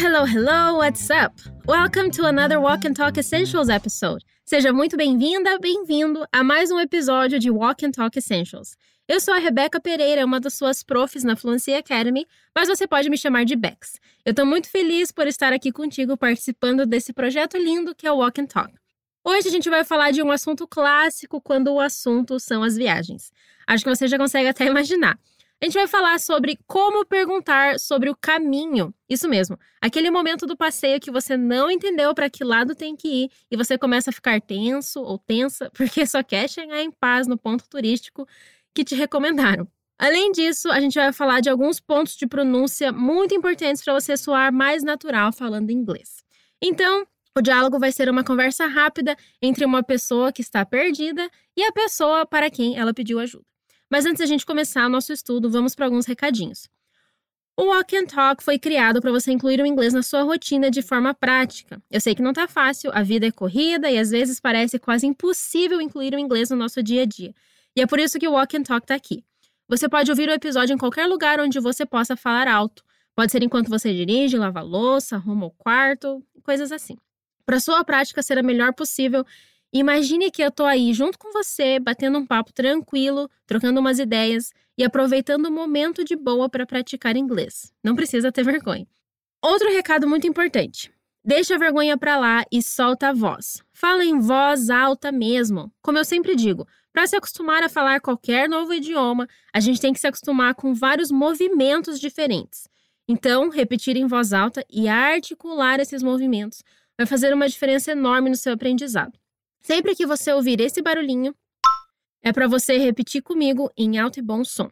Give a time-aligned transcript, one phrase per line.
[0.00, 1.34] hello, hello, what's up?
[1.66, 4.24] Welcome to another Walk and Talk Essentials episode.
[4.44, 8.76] Seja muito bem-vinda, bem-vindo a mais um episódio de Walk and Talk Essentials.
[9.08, 12.24] Eu sou a Rebeca Pereira, uma das suas profs na Fluency Academy,
[12.54, 13.98] mas você pode me chamar de Bex.
[14.24, 18.18] Eu tô muito feliz por estar aqui contigo participando desse projeto lindo que é o
[18.18, 18.72] Walk and Talk.
[19.24, 23.32] Hoje a gente vai falar de um assunto clássico quando o assunto são as viagens.
[23.66, 25.18] Acho que você já consegue até imaginar.
[25.60, 28.94] A gente vai falar sobre como perguntar sobre o caminho.
[29.08, 33.08] Isso mesmo, aquele momento do passeio que você não entendeu para que lado tem que
[33.08, 37.26] ir e você começa a ficar tenso ou tensa porque só quer chegar em paz
[37.26, 38.26] no ponto turístico
[38.72, 39.66] que te recomendaram.
[39.98, 44.16] Além disso, a gente vai falar de alguns pontos de pronúncia muito importantes para você
[44.16, 46.24] soar mais natural falando inglês.
[46.62, 47.04] Então,
[47.36, 51.72] o diálogo vai ser uma conversa rápida entre uma pessoa que está perdida e a
[51.72, 53.57] pessoa para quem ela pediu ajuda.
[53.90, 56.68] Mas antes da gente começar nosso estudo, vamos para alguns recadinhos.
[57.56, 60.80] O Walk and Talk foi criado para você incluir o inglês na sua rotina de
[60.80, 61.82] forma prática.
[61.90, 65.06] Eu sei que não está fácil, a vida é corrida e às vezes parece quase
[65.06, 67.34] impossível incluir o inglês no nosso dia a dia.
[67.74, 69.24] E é por isso que o Walk and Talk está aqui.
[69.68, 72.84] Você pode ouvir o episódio em qualquer lugar onde você possa falar alto.
[73.14, 76.96] Pode ser enquanto você dirige, lava louça, arruma o quarto, coisas assim.
[77.44, 79.26] Para sua prática ser a melhor possível,
[79.72, 84.50] Imagine que eu tô aí junto com você, batendo um papo tranquilo, trocando umas ideias
[84.78, 87.72] e aproveitando o momento de boa para praticar inglês.
[87.84, 88.86] Não precisa ter vergonha.
[89.42, 90.90] Outro recado muito importante.
[91.22, 93.62] Deixa a vergonha para lá e solta a voz.
[93.74, 95.70] Fala em voz alta mesmo.
[95.82, 99.92] Como eu sempre digo, para se acostumar a falar qualquer novo idioma, a gente tem
[99.92, 102.66] que se acostumar com vários movimentos diferentes.
[103.06, 106.62] Então, repetir em voz alta e articular esses movimentos
[106.96, 109.12] vai fazer uma diferença enorme no seu aprendizado.
[109.68, 111.34] Sempre que você ouvir esse barulhinho,
[112.22, 114.70] é para você repetir comigo em alto e bom som.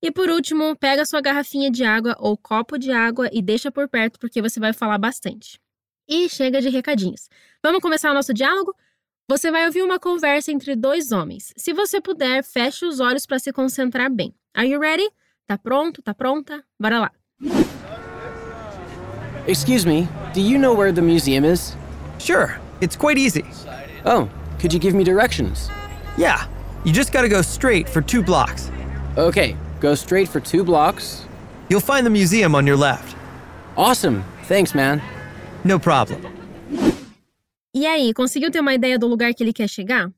[0.00, 3.88] E por último, pega sua garrafinha de água ou copo de água e deixa por
[3.88, 5.58] perto porque você vai falar bastante.
[6.08, 7.28] E chega de recadinhos.
[7.60, 8.72] Vamos começar o nosso diálogo?
[9.28, 11.52] Você vai ouvir uma conversa entre dois homens.
[11.56, 14.32] Se você puder, feche os olhos para se concentrar bem.
[14.54, 15.10] Are you ready?
[15.44, 16.00] Tá pronto?
[16.00, 16.62] Tá pronta?
[16.78, 17.12] Bora lá.
[19.48, 21.76] Excuse me, do you know where the museum is?
[22.20, 23.44] Sure, it's quite easy.
[24.06, 24.28] Oh,
[24.58, 25.68] could you give me directions?
[26.16, 26.46] Yeah,
[26.84, 28.70] you just gotta go straight for two blocks.
[29.18, 31.26] Okay, go straight for two blocks.
[31.68, 33.16] You'll find the museum on your left.
[33.76, 34.24] Awesome.
[34.44, 35.02] Thanks, man.
[35.64, 36.20] No problem.
[37.74, 40.10] E aí, conseguiu ter uma ideia do lugar que ele quer chegar?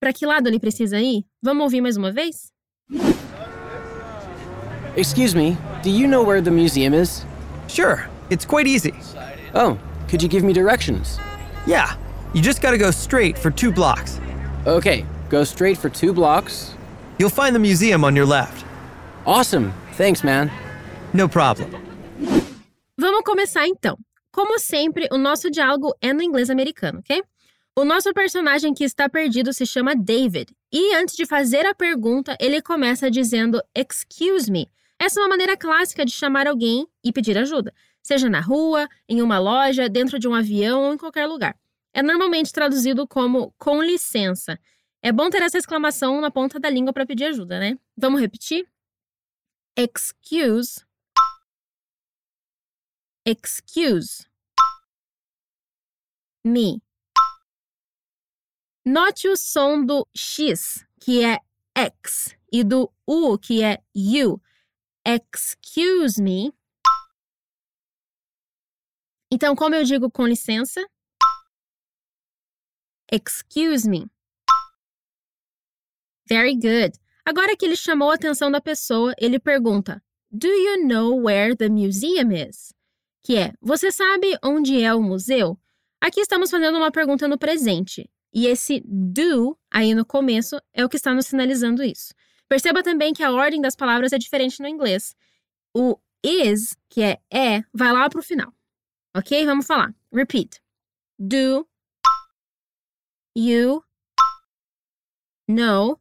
[0.00, 1.24] Para que lado ele precisa ir?
[1.42, 2.52] Vamos ouvir mais uma vez?
[4.96, 7.24] Excuse me, do you know where the museum is?
[7.68, 8.92] Sure, it's quite easy.
[9.54, 9.78] Oh,
[10.08, 11.18] could you give me directions?
[11.66, 11.96] Yeah,
[12.34, 14.20] you just gotta go straight for two blocks.
[14.66, 16.74] Okay, go straight for two blocks.
[17.18, 18.64] You'll find the museum on your left.
[19.26, 19.72] Awesome.
[19.92, 20.50] Thanks, man.
[21.12, 21.68] No problem.
[22.96, 23.96] Vamos começar então.
[24.30, 27.22] Como sempre, o nosso diálogo é no inglês americano, ok?
[27.76, 30.54] O nosso personagem que está perdido se chama David.
[30.72, 34.68] E antes de fazer a pergunta, ele começa dizendo Excuse me.
[34.98, 37.72] Essa é uma maneira clássica de chamar alguém e pedir ajuda,
[38.02, 41.54] seja na rua, em uma loja, dentro de um avião ou em qualquer lugar
[41.92, 44.58] é normalmente traduzido como com licença.
[45.02, 47.78] É bom ter essa exclamação na ponta da língua para pedir ajuda, né?
[47.96, 48.68] Vamos repetir?
[49.76, 50.84] Excuse.
[53.24, 54.26] Excuse.
[56.44, 56.82] Me.
[58.84, 61.38] Note o som do X, que é
[61.76, 64.40] X, e do U, que é U.
[65.06, 66.52] Excuse me.
[69.30, 70.80] Então, como eu digo com licença?
[73.10, 74.06] Excuse me.
[76.28, 76.98] Very good.
[77.24, 81.68] Agora que ele chamou a atenção da pessoa, ele pergunta: Do you know where the
[81.68, 82.72] museum is?
[83.22, 85.58] Que é: Você sabe onde é o museu?
[86.00, 88.08] Aqui estamos fazendo uma pergunta no presente.
[88.32, 92.14] E esse do aí no começo é o que está nos sinalizando isso.
[92.48, 95.14] Perceba também que a ordem das palavras é diferente no inglês.
[95.74, 98.52] O is, que é é, vai lá para o final.
[99.14, 99.44] Ok?
[99.44, 99.94] Vamos falar.
[100.12, 100.62] Repeat.
[101.18, 101.67] Do
[103.38, 103.84] you
[105.46, 106.00] know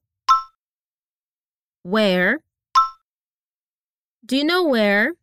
[1.83, 2.39] where?
[4.25, 5.13] Do you know where?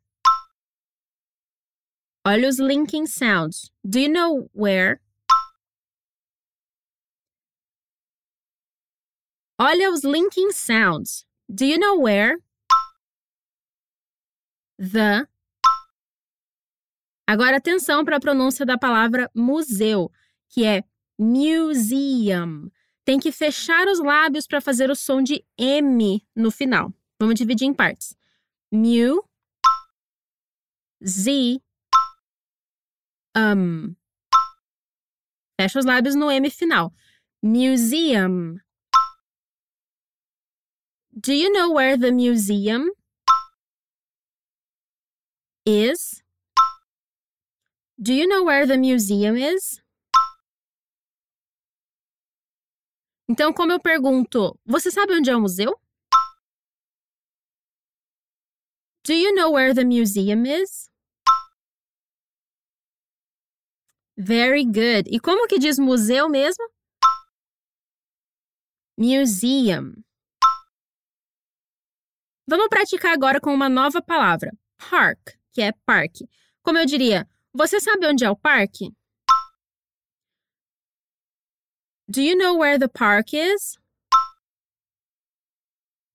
[2.25, 3.73] Olha os linking sounds.
[3.85, 5.01] Do you know where?
[9.59, 11.27] Olha os linking sounds.
[11.53, 12.37] Do you know where?
[14.79, 15.27] The.
[17.27, 20.13] Agora atenção para a pronúncia da palavra museu,
[20.49, 20.85] que é
[21.19, 22.71] museum.
[23.05, 26.93] Tem que fechar os lábios para fazer o som de M no final.
[27.21, 28.17] Vamos dividir em partes.
[28.73, 29.23] Mu,
[31.05, 31.61] Z,
[33.37, 33.97] Um.
[35.61, 36.93] Fecha os lábios no M final.
[37.43, 38.61] Museum.
[41.13, 42.91] Do you know where the museum
[45.65, 46.23] is?
[48.01, 49.81] Do you know where the museum is?
[53.29, 55.81] Então, como eu pergunto, você sabe onde é o museu?
[59.07, 60.91] Do you know where the museum is?
[64.17, 65.09] Very good.
[65.11, 66.65] E como que diz museu mesmo?
[68.97, 69.95] Museum.
[72.47, 74.53] Vamos praticar agora com uma nova palavra,
[74.91, 76.29] park, que é parque.
[76.63, 78.95] Como eu diria, você sabe onde é o parque?
[82.09, 83.79] Do you know where the park is?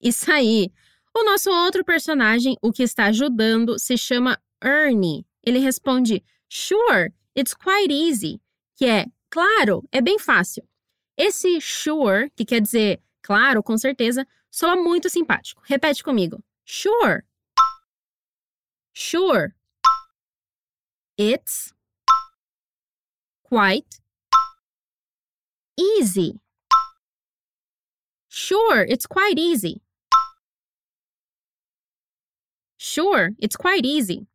[0.02, 0.72] Isso aí.
[1.16, 5.26] O nosso outro personagem, o que está ajudando, se chama Ernie.
[5.44, 8.40] Ele responde: Sure, it's quite easy.
[8.76, 10.64] Que é, claro, é bem fácil.
[11.18, 15.62] Esse sure, que quer dizer claro, com certeza, soa muito simpático.
[15.66, 17.24] Repete comigo: Sure.
[18.94, 19.54] Sure.
[21.18, 21.74] It's
[23.44, 24.00] quite
[25.80, 26.40] easy.
[28.28, 29.82] Sure, it's quite easy.
[32.78, 34.28] Sure, it's quite easy.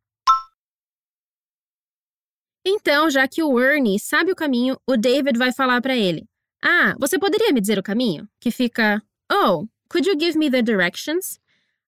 [2.65, 6.27] Então, já que o Ernie sabe o caminho, o David vai falar para ele:
[6.61, 8.27] Ah, você poderia me dizer o caminho?
[8.39, 9.01] Que fica:
[9.31, 11.39] Oh, could you give me the directions?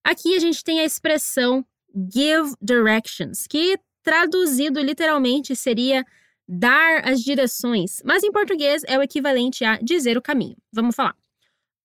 [0.04, 6.04] Aqui a gente tem a expressão give directions, que traduzido literalmente seria
[6.48, 10.56] dar as direções, mas em português é o equivalente a dizer o caminho.
[10.72, 11.16] Vamos falar.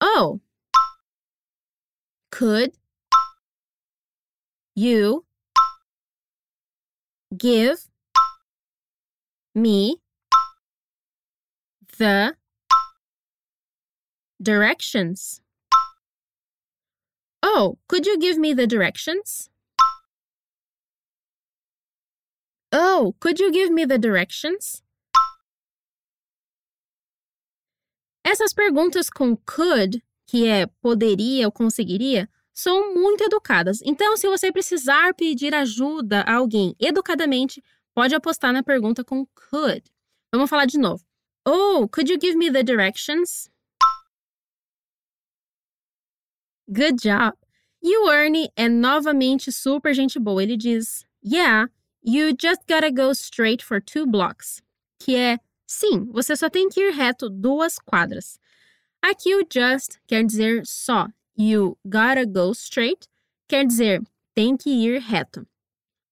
[0.02, 0.40] Oh,
[2.32, 2.74] could
[4.76, 5.26] you
[7.38, 7.90] give
[9.54, 10.00] me
[11.98, 12.36] the
[14.42, 15.42] directions?
[17.42, 19.50] Oh, could you give me the directions?
[22.76, 24.82] Oh, could you give me the directions?
[28.26, 33.80] Essas perguntas com could, que é poderia ou conseguiria, são muito educadas.
[33.84, 39.84] Então, se você precisar pedir ajuda a alguém educadamente, pode apostar na pergunta com could.
[40.34, 41.06] Vamos falar de novo.
[41.46, 43.52] Oh, could you give me the directions?
[46.68, 47.38] Good job!
[47.84, 50.42] E o Ernie é novamente super gente boa.
[50.42, 51.70] Ele diz: Yeah,
[52.04, 54.62] you just gotta go straight for two blocks.
[55.00, 58.40] Que é: Sim, você só tem que ir reto duas quadras.
[59.02, 61.08] Aqui o just quer dizer só.
[61.38, 63.08] You gotta go straight
[63.48, 64.02] quer dizer
[64.36, 65.48] tem que ir reto.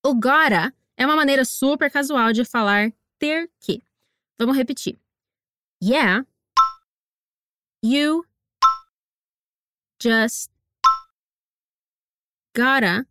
[0.04, 3.84] O gotta é uma maneira super casual de falar ter que.
[4.38, 4.98] Vamos repetir.
[5.84, 6.26] Yeah,
[7.84, 8.26] you
[10.00, 10.52] just
[12.56, 13.11] gotta.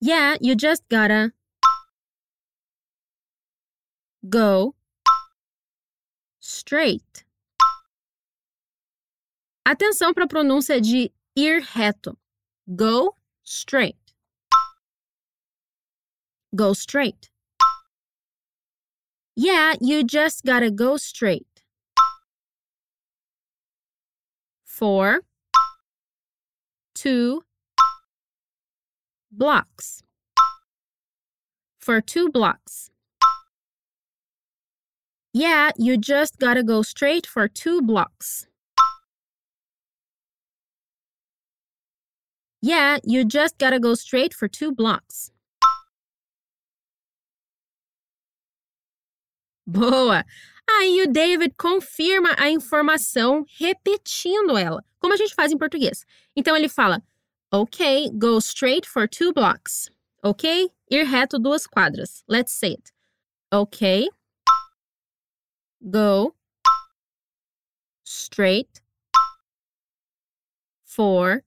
[0.00, 1.32] Yeah, you just gotta
[4.28, 4.74] go
[6.38, 7.24] straight.
[9.66, 12.16] Atenção para a pronúncia de ir reto.
[12.68, 13.96] Go straight.
[16.54, 17.30] Go straight.
[19.34, 21.46] Yeah, you just gotta go straight.
[24.64, 25.22] For
[26.94, 27.42] two
[29.30, 30.02] blocks.
[31.78, 32.90] For two blocks.
[35.32, 38.46] Yeah, you just gotta go straight for two blocks.
[42.62, 45.30] Yeah, you just gotta go straight for two blocks.
[49.66, 50.24] Boa!
[50.68, 56.04] Aí o David confirma a informação repetindo ela, como a gente faz em português.
[56.34, 57.02] Então ele fala:
[57.52, 59.88] Ok, go straight for two blocks.
[60.24, 60.68] Ok?
[60.90, 62.22] Ir reto duas quadras.
[62.26, 62.92] Let's say it.
[63.52, 64.08] Ok.
[65.88, 66.34] Go
[68.04, 68.80] straight
[70.84, 71.42] for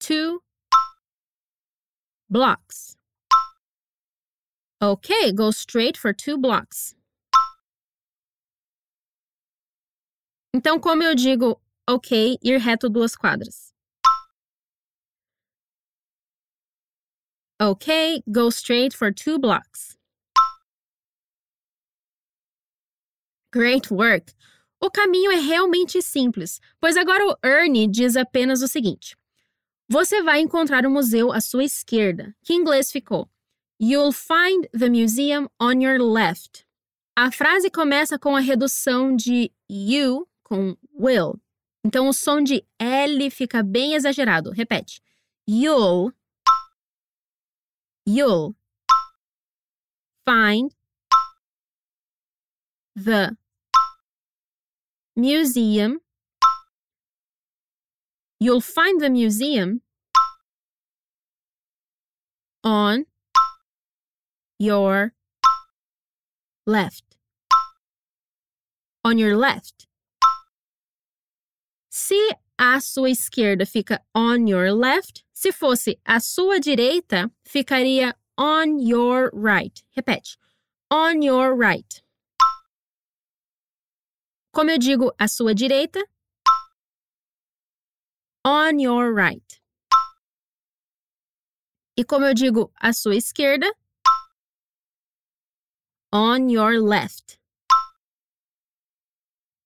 [0.00, 0.42] two
[2.30, 2.96] blocks.
[4.80, 6.94] Okay, go straight for two blocks.
[10.54, 13.71] Então, como eu digo, ok, ir reto duas quadras.
[17.62, 19.96] Ok, go straight for two blocks.
[23.52, 24.34] Great work!
[24.80, 29.16] O caminho é realmente simples, pois agora o Ernie diz apenas o seguinte:
[29.88, 33.30] Você vai encontrar o museu à sua esquerda, que em inglês ficou
[33.80, 36.66] You'll find the museum on your left.
[37.16, 41.40] A frase começa com a redução de you com will.
[41.84, 44.50] Então o som de L fica bem exagerado.
[44.50, 45.00] Repete.
[45.48, 46.12] You'll
[48.04, 48.54] you'll
[50.24, 50.74] find
[52.94, 53.36] the
[55.16, 56.00] museum.
[58.40, 59.82] You'll find the museum
[62.64, 63.06] on
[64.58, 65.12] your
[66.66, 67.04] left.
[69.04, 69.86] On your left.
[71.90, 78.78] Se a sua esquerda fica on your left, se fosse a sua direita, ficaria on
[78.78, 79.82] your right.
[79.96, 80.36] Repete.
[80.90, 82.02] On your right.
[84.52, 86.00] Como eu digo a sua direita?
[88.44, 89.60] On your right.
[91.96, 93.72] E como eu digo a sua esquerda?
[96.12, 97.38] On your left.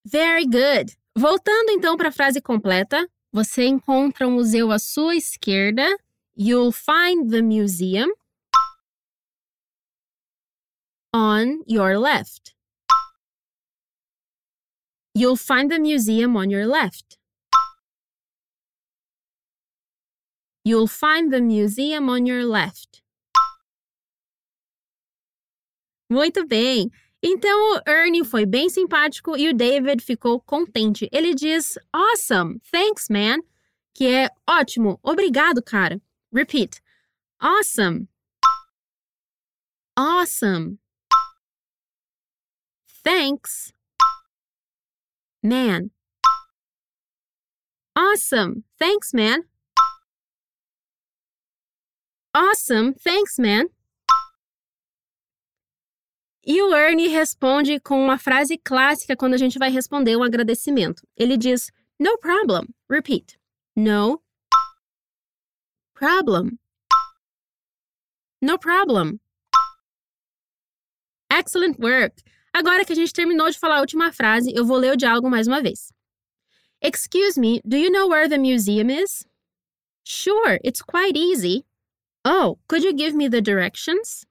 [0.04, 0.96] Very good.
[1.16, 5.86] Voltando então para a frase completa, você encontra um museu à sua esquerda.
[6.34, 8.08] You'll find the museum
[11.14, 12.56] on your left.
[15.14, 17.18] You'll find the museum on your left.
[20.64, 23.02] You'll find the museum on your left.
[26.10, 26.90] Muito bem!
[27.28, 31.08] Então o Ernie foi bem simpático e o David ficou contente.
[31.10, 33.38] Ele diz awesome, thanks man,
[33.92, 36.00] que é ótimo, obrigado cara.
[36.32, 36.80] Repeat.
[37.40, 38.06] Awesome.
[39.96, 40.78] Awesome.
[43.02, 43.72] Thanks.
[45.42, 45.90] Man.
[47.96, 48.62] Awesome.
[48.78, 49.42] Thanks, man.
[52.32, 52.94] Awesome.
[52.94, 53.75] Thanks, man.
[56.46, 61.02] E o Ernie responde com uma frase clássica quando a gente vai responder um agradecimento.
[61.16, 62.68] Ele diz: No problem.
[62.88, 63.36] Repeat.
[63.74, 64.22] No
[65.92, 66.56] problem.
[68.40, 69.18] No problem.
[71.32, 72.22] Excellent work.
[72.52, 75.28] Agora que a gente terminou de falar a última frase, eu vou ler o diálogo
[75.28, 75.92] mais uma vez.
[76.80, 79.26] Excuse me, do you know where the museum is?
[80.04, 81.64] Sure, it's quite easy.
[82.24, 84.24] Oh, could you give me the directions?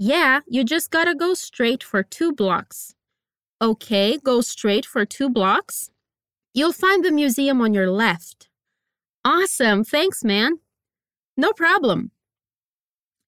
[0.00, 2.94] Yeah, you just gotta go straight for two blocks.
[3.60, 5.90] Okay, go straight for two blocks.
[6.54, 8.48] You'll find the museum on your left.
[9.24, 10.60] Awesome, thanks, man.
[11.36, 12.12] No problem.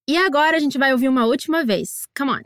[0.09, 2.07] E agora a gente vai ouvir uma última vez.
[2.15, 2.43] Come on.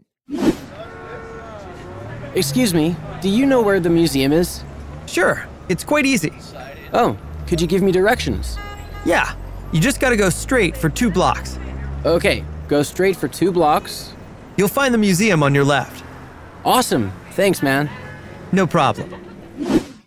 [2.35, 4.65] Excuse me, do you know where the museum is?
[5.07, 6.33] Sure, it's quite easy.
[6.95, 8.57] Oh, could you give me directions?
[9.05, 9.35] Yeah,
[9.71, 11.59] you just gotta go straight for two blocks.
[12.07, 14.14] Okay, go straight for two blocks.
[14.57, 16.05] You'll find the museum on your left.
[16.65, 17.89] Awesome, thanks, man.
[18.53, 19.09] No problem.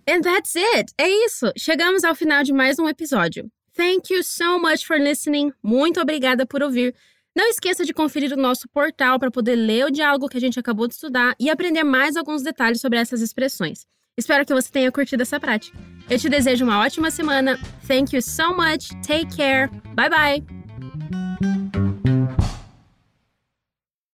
[0.08, 0.94] And that's it.
[0.98, 1.52] É isso.
[1.58, 3.50] Chegamos ao final de mais um episódio.
[3.76, 5.52] Thank you so much for listening.
[5.62, 6.96] Muito obrigada por ouvir.
[7.36, 10.60] Não esqueça de conferir o nosso portal para poder ler o diálogo que a gente
[10.60, 13.86] acabou de estudar e aprender mais alguns detalhes sobre essas expressões.
[14.18, 15.78] Espero que você tenha curtido essa prática.
[16.10, 17.60] Eu te desejo uma ótima semana.
[17.88, 18.90] Thank you so much.
[19.06, 19.70] Take care.
[19.94, 21.67] Bye bye.